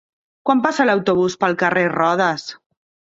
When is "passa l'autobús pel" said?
0.63-1.59